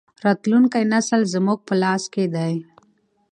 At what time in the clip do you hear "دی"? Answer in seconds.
2.35-2.53